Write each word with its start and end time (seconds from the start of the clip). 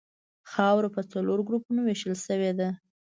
خاوره 0.51 0.89
په 0.95 1.01
څلورو 1.11 1.45
ګروپونو 1.47 1.79
ویشل 1.83 2.13
شوې 2.25 2.51
ده 2.59 2.69